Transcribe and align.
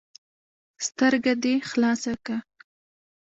ـ 0.43 0.85
سترګه 0.87 1.33
دې 1.43 1.55
خلاصه 1.69 2.13
که. 2.25 2.35